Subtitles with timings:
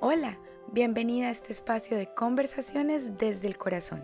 [0.00, 0.38] Hola,
[0.70, 4.00] bienvenida a este espacio de conversaciones desde el corazón.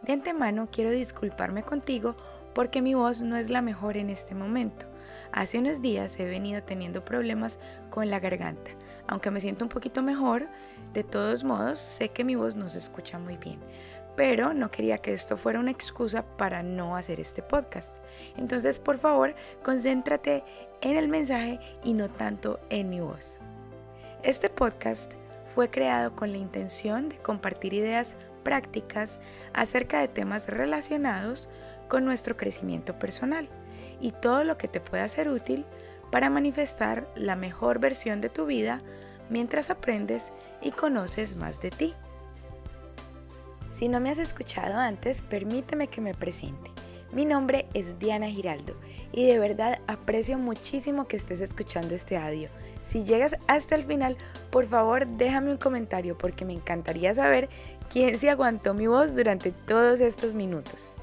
[0.00, 2.16] De antemano quiero disculparme contigo
[2.54, 4.86] porque mi voz no es la mejor en este momento.
[5.32, 7.58] Hace unos días he venido teniendo problemas
[7.90, 8.70] con la garganta.
[9.06, 10.48] Aunque me siento un poquito mejor,
[10.94, 13.60] de todos modos sé que mi voz no se escucha muy bien.
[14.16, 17.94] Pero no quería que esto fuera una excusa para no hacer este podcast.
[18.38, 20.42] Entonces, por favor, concéntrate
[20.80, 23.38] en el mensaje y no tanto en mi voz.
[24.22, 25.16] Este podcast
[25.54, 29.20] fue creado con la intención de compartir ideas prácticas
[29.52, 31.48] acerca de temas relacionados
[31.88, 33.48] con nuestro crecimiento personal
[34.00, 35.64] y todo lo que te pueda ser útil
[36.10, 38.80] para manifestar la mejor versión de tu vida
[39.30, 41.94] mientras aprendes y conoces más de ti.
[43.70, 46.70] Si no me has escuchado antes, permíteme que me presente.
[47.12, 48.76] Mi nombre es Diana Giraldo
[49.12, 52.48] y de verdad aprecio muchísimo que estés escuchando este audio.
[52.84, 54.16] Si llegas hasta el final,
[54.50, 57.48] por favor déjame un comentario porque me encantaría saber
[57.90, 60.94] quién se aguantó mi voz durante todos estos minutos.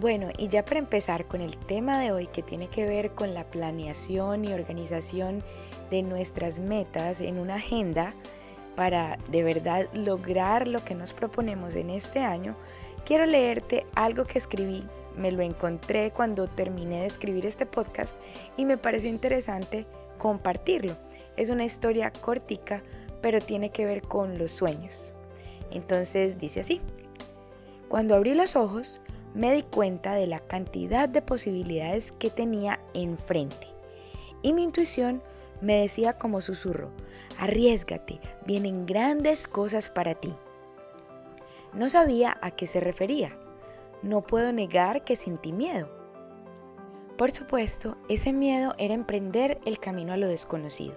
[0.00, 3.34] Bueno, y ya para empezar con el tema de hoy que tiene que ver con
[3.34, 5.44] la planeación y organización
[5.90, 8.14] de nuestras metas en una agenda
[8.74, 12.56] para de verdad lograr lo que nos proponemos en este año,
[13.04, 14.82] quiero leerte algo que escribí.
[15.14, 18.16] Me lo encontré cuando terminé de escribir este podcast
[18.56, 19.86] y me pareció interesante
[20.22, 20.96] compartirlo.
[21.36, 22.84] Es una historia cortica,
[23.20, 25.14] pero tiene que ver con los sueños.
[25.72, 26.80] Entonces dice así.
[27.88, 29.00] Cuando abrí los ojos,
[29.34, 33.66] me di cuenta de la cantidad de posibilidades que tenía enfrente.
[34.42, 35.24] Y mi intuición
[35.60, 36.92] me decía como susurro,
[37.38, 40.32] arriesgate, vienen grandes cosas para ti.
[41.72, 43.36] No sabía a qué se refería.
[44.02, 46.01] No puedo negar que sentí miedo.
[47.16, 50.96] Por supuesto, ese miedo era emprender el camino a lo desconocido.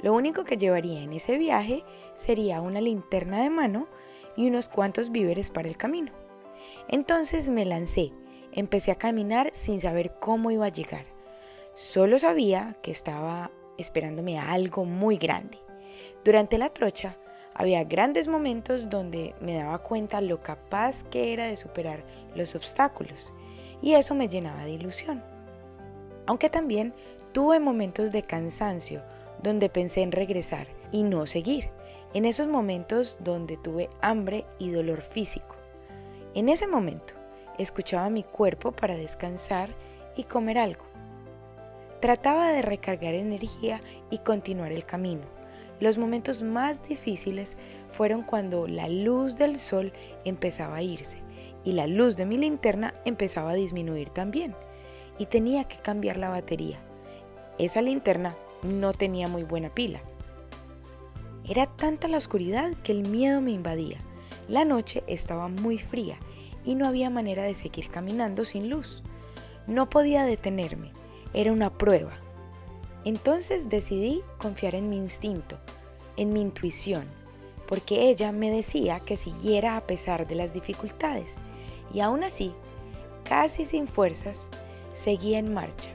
[0.00, 3.88] Lo único que llevaría en ese viaje sería una linterna de mano
[4.36, 6.12] y unos cuantos víveres para el camino.
[6.88, 8.12] Entonces me lancé,
[8.52, 11.06] empecé a caminar sin saber cómo iba a llegar.
[11.74, 15.58] Solo sabía que estaba esperándome algo muy grande.
[16.24, 17.16] Durante la trocha
[17.54, 22.04] había grandes momentos donde me daba cuenta lo capaz que era de superar
[22.34, 23.32] los obstáculos
[23.82, 25.31] y eso me llenaba de ilusión.
[26.26, 26.94] Aunque también
[27.32, 29.02] tuve momentos de cansancio
[29.42, 31.70] donde pensé en regresar y no seguir,
[32.14, 35.56] en esos momentos donde tuve hambre y dolor físico.
[36.34, 37.14] En ese momento
[37.58, 39.70] escuchaba mi cuerpo para descansar
[40.16, 40.84] y comer algo.
[42.00, 43.80] Trataba de recargar energía
[44.10, 45.22] y continuar el camino
[45.82, 47.56] los momentos más difíciles
[47.90, 49.92] fueron cuando la luz del sol
[50.24, 51.18] empezaba a irse
[51.64, 54.54] y la luz de mi linterna empezaba a disminuir también
[55.18, 56.78] y tenía que cambiar la batería.
[57.58, 60.00] Esa linterna no tenía muy buena pila.
[61.48, 63.98] Era tanta la oscuridad que el miedo me invadía.
[64.48, 66.18] La noche estaba muy fría
[66.64, 69.02] y no había manera de seguir caminando sin luz.
[69.66, 70.92] No podía detenerme,
[71.34, 72.12] era una prueba.
[73.04, 75.58] Entonces decidí confiar en mi instinto
[76.16, 77.06] en mi intuición,
[77.66, 81.36] porque ella me decía que siguiera a pesar de las dificultades,
[81.92, 82.54] y aún así,
[83.24, 84.48] casi sin fuerzas,
[84.94, 85.90] seguía en marcha.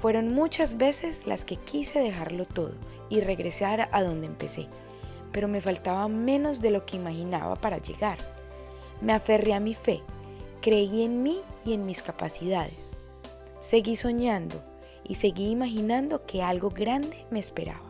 [0.00, 2.74] Fueron muchas veces las que quise dejarlo todo
[3.08, 4.68] y regresar a donde empecé,
[5.32, 8.18] pero me faltaba menos de lo que imaginaba para llegar.
[9.00, 10.02] Me aferré a mi fe,
[10.62, 12.96] creí en mí y en mis capacidades.
[13.60, 14.62] Seguí soñando
[15.04, 17.88] y seguí imaginando que algo grande me esperaba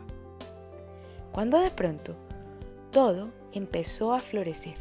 [1.31, 2.15] cuando de pronto
[2.91, 4.75] todo empezó a florecer.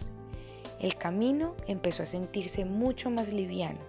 [0.80, 3.80] El camino empezó a sentirse mucho más liviano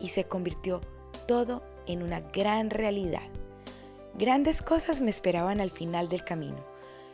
[0.00, 0.80] y se convirtió
[1.26, 3.28] todo en una gran realidad.
[4.14, 6.64] Grandes cosas me esperaban al final del camino.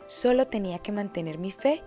[0.07, 1.83] Solo tenía que mantener mi fe,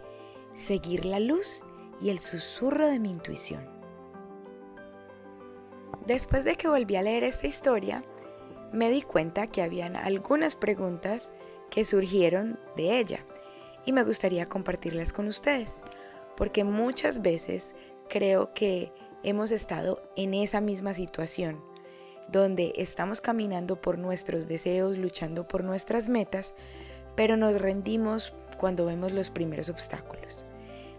[0.57, 1.63] seguir la luz
[2.01, 3.69] y el susurro de mi intuición.
[6.07, 8.03] Después de que volví a leer esta historia,
[8.73, 11.31] me di cuenta que habían algunas preguntas
[11.71, 13.25] que surgieron de ella
[13.85, 15.83] y me gustaría compartirlas con ustedes,
[16.37, 17.75] porque muchas veces
[18.09, 18.93] creo que
[19.23, 21.63] hemos estado en esa misma situación,
[22.29, 26.55] donde estamos caminando por nuestros deseos, luchando por nuestras metas,
[27.15, 30.45] pero nos rendimos cuando vemos los primeros obstáculos.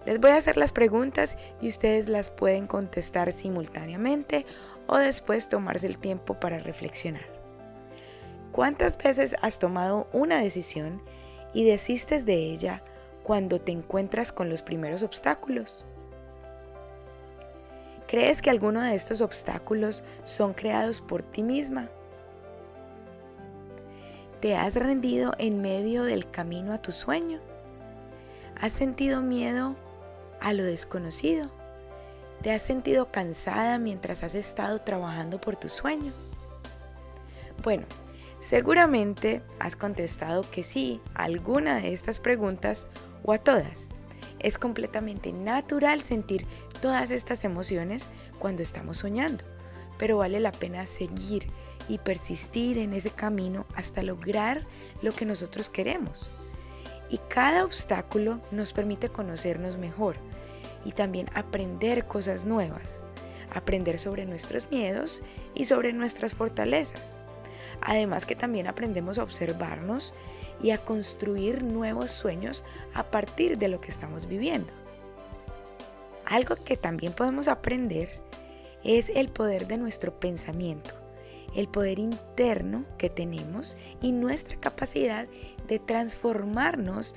[0.05, 4.45] Les voy a hacer las preguntas y ustedes las pueden contestar simultáneamente
[4.87, 7.25] o después tomarse el tiempo para reflexionar.
[8.51, 11.01] ¿Cuántas veces has tomado una decisión
[11.53, 12.83] y desistes de ella
[13.23, 15.85] cuando te encuentras con los primeros obstáculos?
[18.13, 21.89] ¿Crees que alguno de estos obstáculos son creados por ti misma?
[24.39, 27.39] ¿Te has rendido en medio del camino a tu sueño?
[28.61, 29.75] ¿Has sentido miedo
[30.39, 31.49] a lo desconocido?
[32.43, 36.13] ¿Te has sentido cansada mientras has estado trabajando por tu sueño?
[37.63, 37.87] Bueno,
[38.39, 42.85] seguramente has contestado que sí a alguna de estas preguntas
[43.23, 43.92] o a todas.
[44.43, 46.45] Es completamente natural sentir
[46.81, 48.09] todas estas emociones
[48.39, 49.45] cuando estamos soñando,
[49.97, 51.47] pero vale la pena seguir
[51.87, 54.65] y persistir en ese camino hasta lograr
[55.01, 56.29] lo que nosotros queremos.
[57.09, 60.17] Y cada obstáculo nos permite conocernos mejor
[60.83, 63.03] y también aprender cosas nuevas,
[63.53, 65.21] aprender sobre nuestros miedos
[65.55, 67.23] y sobre nuestras fortalezas.
[67.85, 70.13] Además que también aprendemos a observarnos
[70.61, 72.63] y a construir nuevos sueños
[72.93, 74.73] a partir de lo que estamos viviendo.
[76.25, 78.21] Algo que también podemos aprender
[78.85, 80.95] es el poder de nuestro pensamiento,
[81.55, 85.27] el poder interno que tenemos y nuestra capacidad
[85.67, 87.15] de transformarnos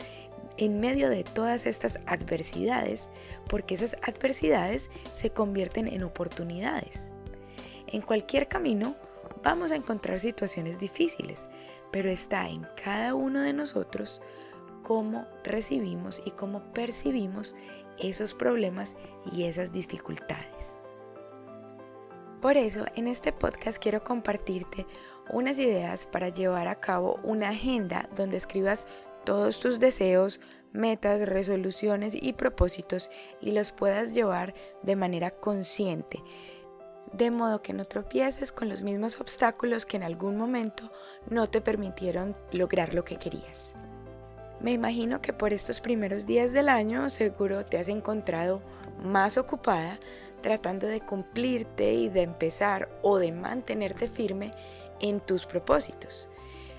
[0.58, 3.10] en medio de todas estas adversidades,
[3.48, 7.12] porque esas adversidades se convierten en oportunidades.
[7.86, 8.96] En cualquier camino
[9.46, 11.46] vamos a encontrar situaciones difíciles,
[11.93, 14.20] pero está en cada uno de nosotros
[14.82, 17.54] cómo recibimos y cómo percibimos
[17.96, 18.96] esos problemas
[19.32, 20.76] y esas dificultades.
[22.43, 24.84] Por eso, en este podcast quiero compartirte
[25.31, 28.84] unas ideas para llevar a cabo una agenda donde escribas
[29.25, 30.40] todos tus deseos,
[30.72, 33.10] metas, resoluciones y propósitos
[33.40, 36.20] y los puedas llevar de manera consciente,
[37.16, 40.90] de modo que no tropieces con los mismos obstáculos que en algún momento
[41.30, 43.74] no te permitieron lograr lo que querías.
[44.60, 48.60] Me imagino que por estos primeros días del año seguro te has encontrado
[49.02, 49.98] más ocupada
[50.42, 54.52] tratando de cumplirte y de empezar o de mantenerte firme
[55.00, 56.28] en tus propósitos.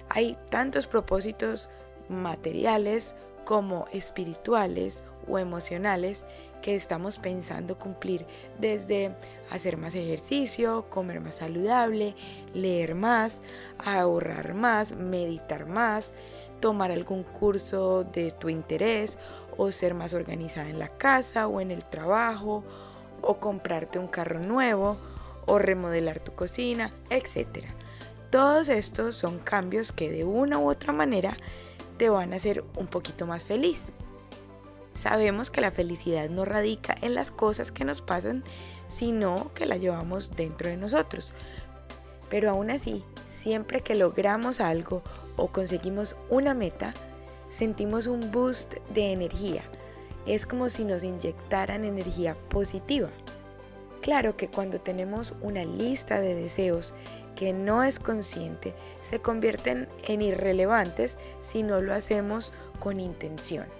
[0.09, 1.69] Hay tantos propósitos
[2.09, 6.25] materiales como espirituales o emocionales
[6.61, 8.25] que estamos pensando cumplir
[8.59, 9.15] desde
[9.51, 12.15] hacer más ejercicio, comer más saludable,
[12.53, 13.41] leer más,
[13.77, 16.13] ahorrar más, meditar más,
[16.59, 19.17] tomar algún curso de tu interés
[19.57, 22.63] o ser más organizada en la casa o en el trabajo
[23.21, 24.97] o comprarte un carro nuevo
[25.45, 27.65] o remodelar tu cocina, etc.
[28.29, 31.37] Todos estos son cambios que de una u otra manera
[31.97, 33.91] te van a hacer un poquito más feliz.
[34.97, 38.43] Sabemos que la felicidad no radica en las cosas que nos pasan,
[38.87, 41.33] sino que la llevamos dentro de nosotros.
[42.31, 45.03] Pero aún así, siempre que logramos algo
[45.35, 46.95] o conseguimos una meta,
[47.47, 49.61] sentimos un boost de energía.
[50.25, 53.09] Es como si nos inyectaran energía positiva.
[54.01, 56.95] Claro que cuando tenemos una lista de deseos
[57.35, 63.76] que no es consciente se convierten en irrelevantes si no lo hacemos con intención.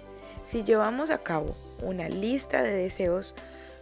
[0.48, 3.34] Si llevamos a cabo una lista de deseos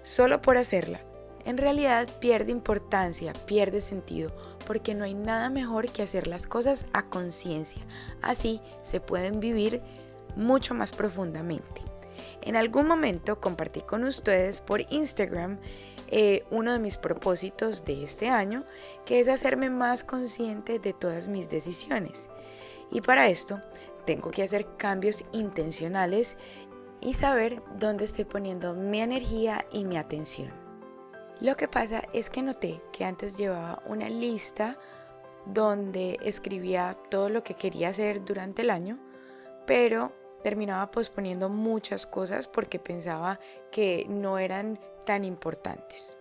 [0.03, 1.01] solo por hacerla,
[1.45, 4.33] en realidad pierde importancia, pierde sentido,
[4.67, 7.81] porque no hay nada mejor que hacer las cosas a conciencia.
[8.21, 9.81] Así se pueden vivir
[10.35, 11.83] mucho más profundamente.
[12.43, 15.61] En algún momento compartí con ustedes por Instagram
[16.09, 18.65] eh, uno de mis propósitos de este año,
[19.05, 22.29] que es hacerme más consciente de todas mis decisiones.
[22.91, 23.61] Y para esto
[24.07, 26.39] tengo que hacer cambios intencionales
[27.01, 30.51] y saber dónde estoy poniendo mi energía y mi atención.
[31.41, 34.79] Lo que pasa es que noté que antes llevaba una lista
[35.45, 38.99] donde escribía todo lo que quería hacer durante el año,
[39.67, 43.39] pero terminaba posponiendo muchas cosas porque pensaba
[43.71, 46.17] que no eran tan importantes.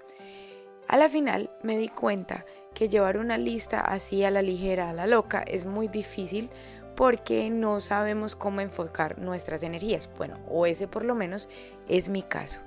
[0.87, 4.93] A la final me di cuenta que llevar una lista así a la ligera, a
[4.93, 6.51] la loca, es muy difícil
[6.95, 10.07] porque no sabemos cómo enfocar nuestras energías.
[10.17, 11.49] Bueno, o ese por lo menos
[11.87, 12.61] es mi caso.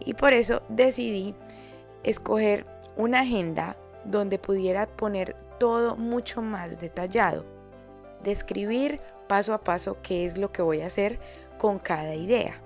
[0.00, 1.34] Y por eso decidí
[2.02, 7.44] escoger una agenda donde pudiera poner todo mucho más detallado.
[8.24, 11.20] Describir paso a paso qué es lo que voy a hacer
[11.56, 12.63] con cada idea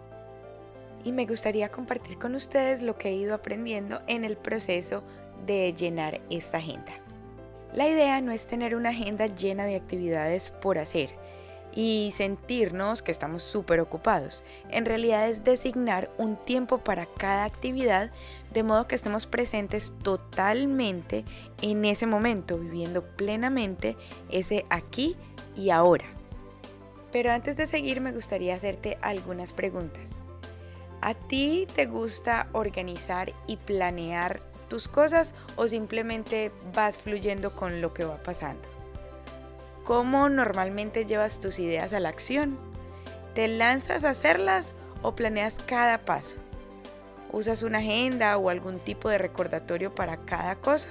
[1.04, 5.02] y me gustaría compartir con ustedes lo que he ido aprendiendo en el proceso
[5.46, 6.92] de llenar esta agenda.
[7.72, 11.10] La idea no es tener una agenda llena de actividades por hacer
[11.74, 14.42] y sentirnos que estamos súper ocupados.
[14.70, 18.10] En realidad es designar un tiempo para cada actividad
[18.52, 21.24] de modo que estemos presentes totalmente
[21.62, 23.96] en ese momento, viviendo plenamente
[24.30, 25.16] ese aquí
[25.56, 26.06] y ahora.
[27.12, 30.17] Pero antes de seguir me gustaría hacerte algunas preguntas.
[31.00, 37.94] ¿A ti te gusta organizar y planear tus cosas o simplemente vas fluyendo con lo
[37.94, 38.68] que va pasando?
[39.84, 42.58] ¿Cómo normalmente llevas tus ideas a la acción?
[43.34, 46.38] ¿Te lanzas a hacerlas o planeas cada paso?
[47.30, 50.88] ¿Usas una agenda o algún tipo de recordatorio para cada cosa?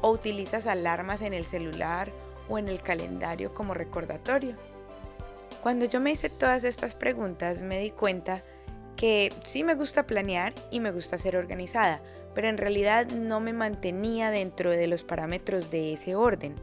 [0.00, 2.10] ¿O utilizas alarmas en el celular
[2.48, 4.56] o en el calendario como recordatorio?
[5.62, 8.42] Cuando yo me hice todas estas preguntas me di cuenta
[8.96, 12.00] que sí me gusta planear y me gusta ser organizada,
[12.34, 16.54] pero en realidad no me mantenía dentro de los parámetros de ese orden.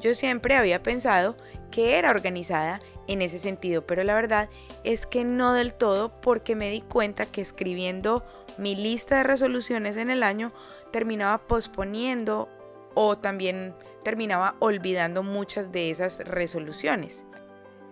[0.00, 1.36] Yo siempre había pensado
[1.70, 4.48] que era organizada en ese sentido, pero la verdad
[4.82, 8.24] es que no del todo porque me di cuenta que escribiendo
[8.56, 10.52] mi lista de resoluciones en el año
[10.90, 12.48] terminaba posponiendo
[12.94, 17.24] o también terminaba olvidando muchas de esas resoluciones.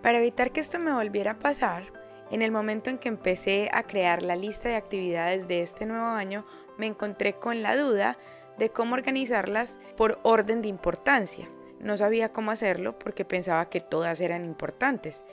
[0.01, 1.98] Para evitar que esto me volviera a pasar,
[2.31, 6.05] en el momento en que empecé a crear la lista de actividades de este nuevo
[6.05, 6.43] año,
[6.77, 8.17] me encontré con la duda
[8.57, 11.49] de cómo organizarlas por orden de importancia.
[11.79, 15.23] No sabía cómo hacerlo porque pensaba que todas eran importantes,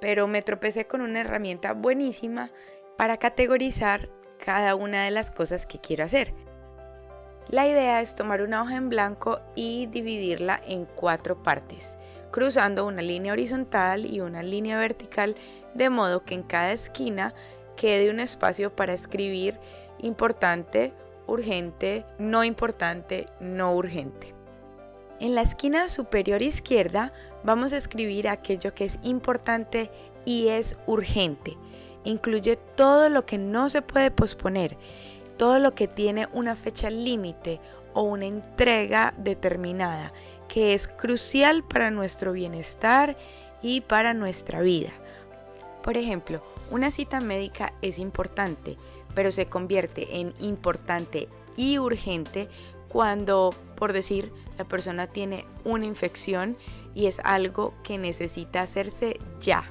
[0.00, 2.50] pero me tropecé con una herramienta buenísima
[2.98, 4.10] para categorizar
[4.44, 6.34] cada una de las cosas que quiero hacer.
[7.48, 11.96] La idea es tomar una hoja en blanco y dividirla en cuatro partes,
[12.30, 15.36] cruzando una línea horizontal y una línea vertical,
[15.74, 17.34] de modo que en cada esquina
[17.76, 19.58] quede un espacio para escribir
[19.98, 20.92] importante,
[21.26, 24.34] urgente, no importante, no urgente.
[25.20, 27.12] En la esquina superior izquierda
[27.44, 29.90] vamos a escribir aquello que es importante
[30.24, 31.56] y es urgente.
[32.04, 34.76] Incluye todo lo que no se puede posponer,
[35.42, 37.58] todo lo que tiene una fecha límite
[37.94, 40.12] o una entrega determinada,
[40.46, 43.16] que es crucial para nuestro bienestar
[43.60, 44.92] y para nuestra vida.
[45.82, 48.76] Por ejemplo, una cita médica es importante,
[49.16, 52.48] pero se convierte en importante y urgente
[52.88, 56.56] cuando, por decir, la persona tiene una infección
[56.94, 59.64] y es algo que necesita hacerse ya.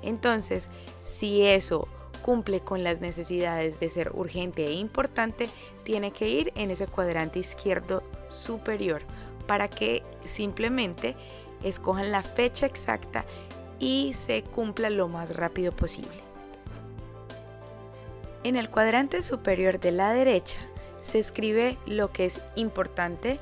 [0.00, 0.70] Entonces,
[1.02, 1.88] si eso
[2.30, 5.48] cumple con las necesidades de ser urgente e importante,
[5.82, 9.02] tiene que ir en ese cuadrante izquierdo superior
[9.48, 11.16] para que simplemente
[11.64, 13.24] escojan la fecha exacta
[13.80, 16.20] y se cumpla lo más rápido posible.
[18.44, 20.58] En el cuadrante superior de la derecha
[21.02, 23.38] se escribe lo que es importante,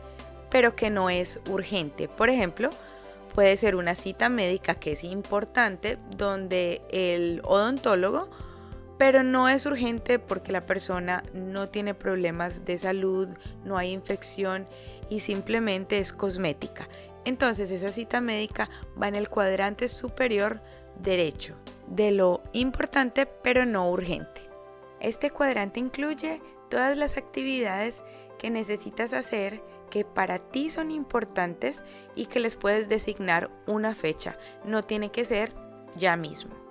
[0.49, 2.09] pero que no es urgente.
[2.09, 2.71] Por ejemplo,
[3.35, 8.30] puede ser una cita médica que es importante, donde el odontólogo,
[8.99, 13.28] pero no es urgente porque la persona no tiene problemas de salud,
[13.64, 14.67] no hay infección
[15.09, 16.88] y simplemente es cosmética.
[17.25, 18.69] Entonces esa cita médica
[19.00, 20.61] va en el cuadrante superior
[21.00, 21.55] derecho,
[21.87, 24.43] de lo importante pero no urgente.
[25.00, 28.02] Este cuadrante incluye todas las actividades
[28.38, 34.37] que necesitas hacer que para ti son importantes y que les puedes designar una fecha.
[34.64, 35.52] No tiene que ser
[35.97, 36.67] ya mismo.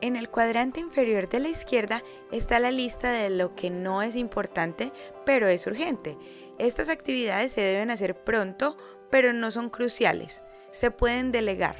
[0.00, 4.14] En el cuadrante inferior de la izquierda está la lista de lo que no es
[4.14, 4.92] importante,
[5.26, 6.16] pero es urgente.
[6.58, 8.76] Estas actividades se deben hacer pronto,
[9.10, 10.44] pero no son cruciales.
[10.70, 11.76] Se pueden delegar.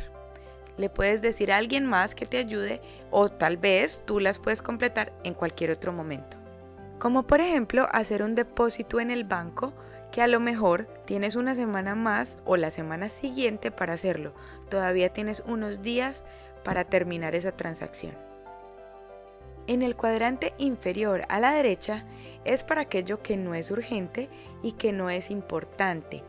[0.77, 4.63] Le puedes decir a alguien más que te ayude o tal vez tú las puedes
[4.63, 6.39] completar en cualquier otro momento
[6.99, 9.73] como por ejemplo hacer un depósito en el banco
[10.13, 14.33] que a lo mejor tienes una semana más o la semana siguiente para hacerlo.
[14.71, 16.25] Todavía tienes unos días
[16.62, 18.15] para terminar esa transacción.
[19.67, 22.05] En el cuadrante inferior a la derecha
[22.45, 24.31] es para aquello que no es urgente
[24.62, 26.25] y que no es importante.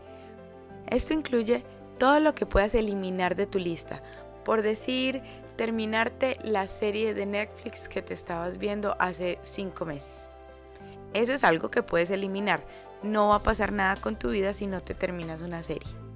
[0.88, 1.64] Esto incluye
[1.98, 4.04] todo lo que puedas eliminar de tu lista.
[4.44, 5.22] Por decir,
[5.56, 10.32] terminarte la serie de Netflix que te estabas viendo hace 5 meses.
[11.14, 12.62] Eso es algo que puedes eliminar.
[13.04, 16.09] No va a pasar nada con tu vida si no te terminas una serie.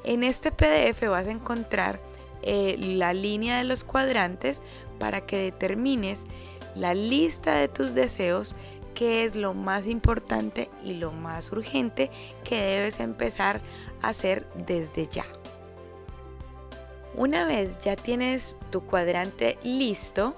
[0.05, 2.01] En este PDF vas a encontrar
[2.43, 4.63] eh, la línea de los cuadrantes
[4.99, 6.25] para que determines
[6.75, 8.57] la lista de tus deseos,
[8.99, 12.11] qué es lo más importante y lo más urgente
[12.43, 13.61] que debes empezar
[14.03, 15.25] a hacer desde ya.
[17.15, 20.35] Una vez ya tienes tu cuadrante listo,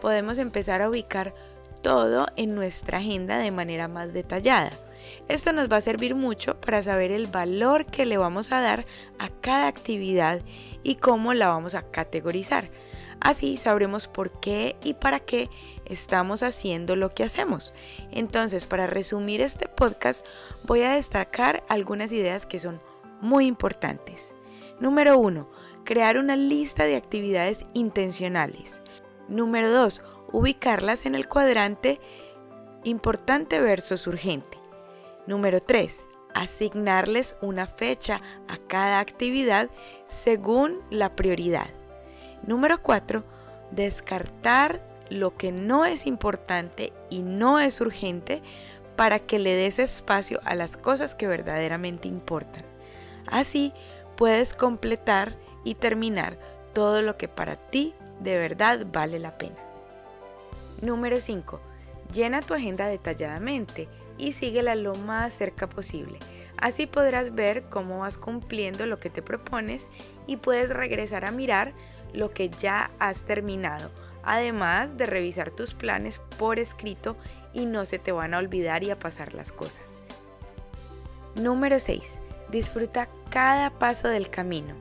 [0.00, 1.34] podemos empezar a ubicar
[1.82, 4.70] todo en nuestra agenda de manera más detallada.
[5.26, 8.86] Esto nos va a servir mucho para saber el valor que le vamos a dar
[9.18, 10.40] a cada actividad
[10.84, 12.66] y cómo la vamos a categorizar.
[13.24, 15.48] Así sabremos por qué y para qué
[15.86, 17.72] estamos haciendo lo que hacemos.
[18.12, 20.26] Entonces, para resumir este podcast,
[20.64, 22.80] voy a destacar algunas ideas que son
[23.22, 24.30] muy importantes.
[24.78, 25.48] Número 1.
[25.84, 28.82] Crear una lista de actividades intencionales.
[29.26, 30.02] Número 2.
[30.30, 32.00] Ubicarlas en el cuadrante
[32.84, 34.58] importante versus urgente.
[35.26, 36.04] Número 3.
[36.34, 39.70] Asignarles una fecha a cada actividad
[40.06, 41.68] según la prioridad.
[42.46, 43.24] Número 4.
[43.70, 48.42] Descartar lo que no es importante y no es urgente
[48.96, 52.62] para que le des espacio a las cosas que verdaderamente importan.
[53.26, 53.72] Así
[54.16, 56.38] puedes completar y terminar
[56.72, 59.56] todo lo que para ti de verdad vale la pena.
[60.82, 61.60] Número 5.
[62.12, 66.18] Llena tu agenda detalladamente y síguela lo más cerca posible.
[66.58, 69.88] Así podrás ver cómo vas cumpliendo lo que te propones
[70.26, 71.72] y puedes regresar a mirar
[72.14, 73.90] lo que ya has terminado,
[74.22, 77.16] además de revisar tus planes por escrito
[77.52, 80.00] y no se te van a olvidar y a pasar las cosas.
[81.34, 82.02] Número 6.
[82.50, 84.74] Disfruta cada paso del camino.